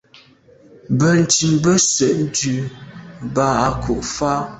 Benntùn 0.97 1.53
be 1.63 1.73
se’ 1.91 2.07
ndù 2.21 2.53
ba’ 3.33 3.45
à 3.65 3.67
kù 3.83 3.93
fa. 4.15 4.31